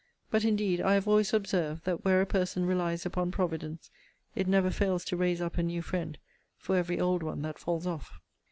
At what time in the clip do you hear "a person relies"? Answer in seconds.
2.23-3.05